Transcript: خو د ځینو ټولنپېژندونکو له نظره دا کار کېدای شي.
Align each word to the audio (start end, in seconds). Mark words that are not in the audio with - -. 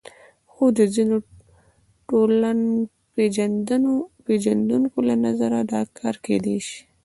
خو 0.51 0.63
د 0.77 0.79
ځینو 0.95 1.15
ټولنپېژندونکو 2.09 4.97
له 5.09 5.15
نظره 5.25 5.59
دا 5.73 5.81
کار 5.99 6.15
کېدای 6.25 6.57
شي. 6.67 6.81